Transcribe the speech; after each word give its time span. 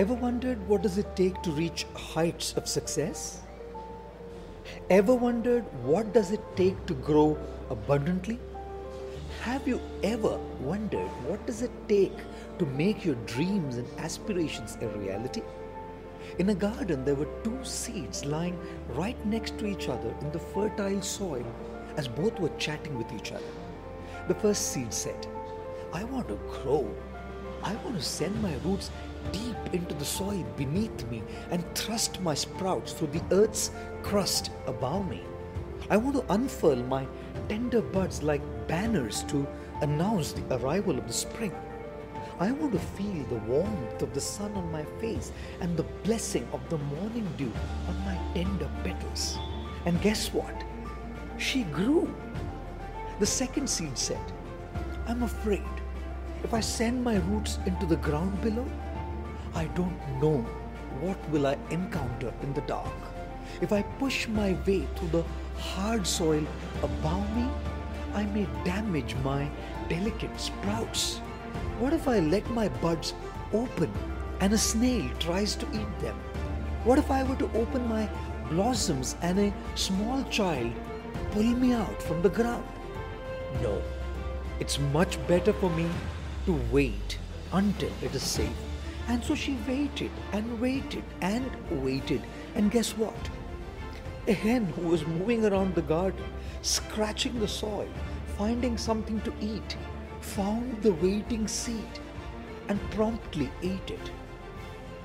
Ever 0.00 0.14
wondered 0.14 0.66
what 0.66 0.80
does 0.80 0.96
it 0.96 1.14
take 1.14 1.42
to 1.42 1.50
reach 1.50 1.84
heights 1.94 2.54
of 2.56 2.66
success? 2.66 3.42
Ever 4.88 5.14
wondered 5.14 5.64
what 5.84 6.14
does 6.14 6.30
it 6.30 6.40
take 6.56 6.86
to 6.86 6.94
grow 6.94 7.36
abundantly? 7.68 8.38
Have 9.42 9.68
you 9.68 9.78
ever 10.02 10.38
wondered 10.58 11.10
what 11.26 11.44
does 11.46 11.60
it 11.60 11.70
take 11.86 12.16
to 12.58 12.64
make 12.64 13.04
your 13.04 13.16
dreams 13.26 13.76
and 13.76 13.86
aspirations 13.98 14.78
a 14.80 14.88
reality? 14.88 15.42
In 16.38 16.48
a 16.48 16.54
garden 16.54 17.04
there 17.04 17.20
were 17.22 17.28
two 17.44 17.62
seeds 17.62 18.24
lying 18.24 18.58
right 18.94 19.22
next 19.26 19.58
to 19.58 19.66
each 19.66 19.90
other 19.90 20.14
in 20.22 20.32
the 20.32 20.38
fertile 20.38 21.02
soil 21.02 21.44
as 21.98 22.08
both 22.08 22.40
were 22.40 22.56
chatting 22.56 22.96
with 22.96 23.12
each 23.12 23.32
other. 23.32 23.52
The 24.28 24.40
first 24.46 24.72
seed 24.72 24.94
said, 24.94 25.26
I 25.92 26.04
want 26.04 26.28
to 26.28 26.40
grow. 26.48 26.90
I 27.62 27.74
want 27.84 27.98
to 27.98 28.02
send 28.02 28.40
my 28.40 28.54
roots 28.64 28.90
deep 29.32 29.56
into 29.72 29.94
the 29.94 30.04
soil 30.04 30.44
beneath 30.56 31.08
me 31.10 31.22
and 31.50 31.64
thrust 31.74 32.20
my 32.20 32.34
sprouts 32.34 32.92
through 32.92 33.08
the 33.08 33.22
earth's 33.30 33.70
crust 34.02 34.50
above 34.66 35.08
me. 35.08 35.22
I 35.90 35.96
want 35.96 36.16
to 36.16 36.32
unfurl 36.32 36.76
my 36.76 37.06
tender 37.48 37.82
buds 37.82 38.22
like 38.22 38.42
banners 38.68 39.24
to 39.24 39.46
announce 39.82 40.32
the 40.32 40.56
arrival 40.56 40.98
of 40.98 41.06
the 41.06 41.12
spring. 41.12 41.52
I 42.38 42.52
want 42.52 42.72
to 42.72 42.78
feel 42.78 43.24
the 43.24 43.42
warmth 43.46 44.00
of 44.00 44.14
the 44.14 44.20
sun 44.20 44.52
on 44.54 44.72
my 44.72 44.84
face 45.00 45.32
and 45.60 45.76
the 45.76 45.82
blessing 46.04 46.48
of 46.52 46.60
the 46.70 46.78
morning 46.78 47.28
dew 47.36 47.52
on 47.88 48.04
my 48.04 48.18
tender 48.34 48.70
petals. 48.82 49.36
And 49.84 50.00
guess 50.00 50.32
what? 50.32 50.64
She 51.38 51.64
grew. 51.64 52.14
The 53.18 53.26
second 53.26 53.68
seed 53.68 53.98
said, 53.98 54.32
I'm 55.06 55.22
afraid 55.22 55.62
if 56.42 56.54
I 56.54 56.60
send 56.60 57.04
my 57.04 57.16
roots 57.16 57.58
into 57.66 57.84
the 57.84 57.96
ground 57.96 58.40
below, 58.40 58.66
I 59.54 59.64
don't 59.74 59.98
know 60.20 60.38
what 61.00 61.18
will 61.30 61.46
I 61.46 61.56
encounter 61.70 62.32
in 62.42 62.52
the 62.54 62.60
dark. 62.62 62.92
If 63.60 63.72
I 63.72 63.82
push 63.82 64.28
my 64.28 64.56
way 64.66 64.86
through 64.96 65.08
the 65.08 65.24
hard 65.58 66.06
soil 66.06 66.46
above 66.82 67.36
me, 67.36 67.48
I 68.14 68.24
may 68.24 68.46
damage 68.64 69.14
my 69.24 69.48
delicate 69.88 70.38
sprouts. 70.40 71.18
What 71.78 71.92
if 71.92 72.06
I 72.06 72.20
let 72.20 72.48
my 72.50 72.68
buds 72.68 73.14
open 73.52 73.92
and 74.40 74.52
a 74.52 74.58
snail 74.58 75.10
tries 75.18 75.56
to 75.56 75.66
eat 75.72 75.98
them? 76.00 76.16
What 76.84 76.98
if 76.98 77.10
I 77.10 77.24
were 77.24 77.36
to 77.36 77.50
open 77.54 77.88
my 77.88 78.08
blossoms 78.50 79.16
and 79.22 79.38
a 79.38 79.52
small 79.74 80.22
child 80.24 80.72
pull 81.32 81.42
me 81.42 81.72
out 81.72 82.02
from 82.02 82.22
the 82.22 82.30
ground? 82.30 82.64
No, 83.62 83.82
it's 84.60 84.78
much 84.78 85.18
better 85.26 85.52
for 85.52 85.70
me 85.70 85.88
to 86.46 86.60
wait 86.70 87.18
until 87.52 87.92
it 88.02 88.14
is 88.14 88.22
safe. 88.22 88.69
And 89.10 89.24
so 89.24 89.34
she 89.34 89.58
waited 89.66 90.12
and 90.32 90.60
waited 90.60 91.02
and 91.20 91.50
waited. 91.82 92.22
And 92.54 92.70
guess 92.70 92.96
what? 92.96 93.30
A 94.28 94.32
hen 94.32 94.66
who 94.66 94.82
was 94.86 95.04
moving 95.04 95.44
around 95.44 95.74
the 95.74 95.82
garden, 95.82 96.24
scratching 96.62 97.40
the 97.40 97.48
soil, 97.48 97.88
finding 98.38 98.78
something 98.78 99.20
to 99.22 99.32
eat, 99.40 99.76
found 100.20 100.80
the 100.82 100.92
waiting 100.92 101.48
seed 101.48 101.98
and 102.68 102.78
promptly 102.92 103.50
ate 103.62 103.90
it. 103.90 104.12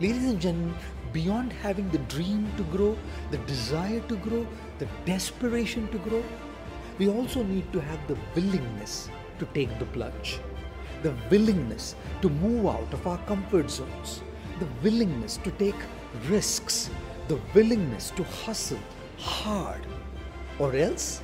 Ladies 0.00 0.24
and 0.30 0.40
gentlemen, 0.40 0.74
beyond 1.12 1.52
having 1.52 1.90
the 1.90 2.04
dream 2.14 2.50
to 2.56 2.62
grow, 2.74 2.96
the 3.30 3.38
desire 3.38 4.00
to 4.08 4.16
grow, 4.16 4.46
the 4.78 4.88
desperation 5.04 5.88
to 5.88 5.98
grow, 5.98 6.24
we 6.96 7.10
also 7.10 7.42
need 7.42 7.70
to 7.74 7.80
have 7.80 8.08
the 8.08 8.16
willingness 8.34 9.10
to 9.38 9.44
take 9.52 9.78
the 9.78 9.84
plunge, 9.84 10.40
the 11.02 11.14
willingness 11.30 11.94
to 12.22 12.28
move 12.28 12.66
out 12.66 12.92
of 12.92 13.06
our 13.06 13.18
comfort 13.24 13.70
zones, 13.70 14.22
the 14.58 14.68
willingness 14.82 15.38
to 15.38 15.50
take 15.52 15.80
risks, 16.28 16.90
the 17.28 17.38
willingness 17.54 18.10
to 18.10 18.24
hustle 18.24 18.78
hard. 19.18 19.86
Or 20.58 20.74
else, 20.74 21.22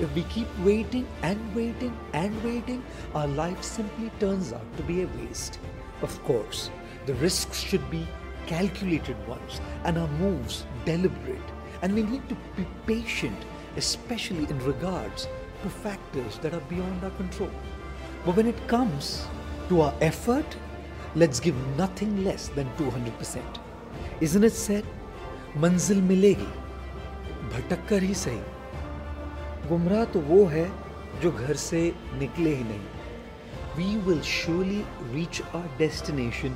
if 0.00 0.14
we 0.14 0.22
keep 0.24 0.46
waiting 0.60 1.06
and 1.22 1.54
waiting 1.54 1.96
and 2.12 2.42
waiting, 2.44 2.82
our 3.14 3.26
life 3.26 3.62
simply 3.62 4.10
turns 4.20 4.52
out 4.52 4.76
to 4.76 4.82
be 4.84 5.02
a 5.02 5.06
waste. 5.18 5.58
Of 6.02 6.22
course, 6.24 6.70
the 7.06 7.14
risks 7.14 7.60
should 7.60 7.90
be 7.90 8.06
calculated 8.46 9.16
ones 9.28 9.60
and 9.84 9.98
our 9.98 10.08
moves 10.08 10.64
deliberate. 10.84 11.50
And 11.82 11.94
we 11.94 12.02
need 12.02 12.28
to 12.28 12.36
be 12.56 12.66
patient, 12.86 13.36
especially 13.76 14.44
in 14.44 14.58
regards 14.60 15.28
to 15.62 15.68
factors 15.68 16.38
that 16.38 16.54
are 16.54 16.60
beyond 16.60 17.04
our 17.04 17.10
control. 17.10 17.50
But 18.25 18.35
when 18.35 18.47
it 18.47 18.67
comes 18.67 19.25
to 19.69 19.81
our 19.81 19.93
effort, 20.01 20.57
let's 21.15 21.39
give 21.39 21.55
nothing 21.77 22.23
less 22.23 22.47
than 22.49 22.69
200%. 22.77 23.41
Isn't 24.21 24.43
it 24.43 24.53
said, 24.53 24.85
मंजिल 25.57 26.01
मिलेगी 26.01 26.45
भटक 27.53 27.85
कर 27.89 28.03
ही 28.03 28.13
सही 28.15 29.67
गुमराह 29.69 30.03
तो 30.13 30.19
वो 30.29 30.45
है 30.53 30.65
जो 31.21 31.31
घर 31.31 31.55
से 31.63 31.81
निकले 32.19 32.55
ही 32.55 32.63
नहीं 32.63 32.93
we 33.77 33.97
will 34.05 34.21
surely 34.21 34.85
reach 35.11 35.41
our 35.53 35.67
destination 35.77 36.55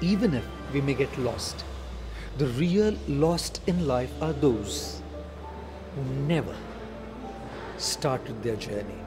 even 0.00 0.34
if 0.34 0.44
we 0.72 0.80
may 0.80 0.94
get 0.94 1.16
lost. 1.18 1.64
The 2.38 2.46
real 2.46 2.96
lost 3.06 3.60
in 3.66 3.86
life 3.86 4.10
are 4.22 4.32
those 4.32 5.02
who 5.94 6.04
never 6.26 6.56
started 7.76 8.42
their 8.42 8.56
journey. 8.56 8.98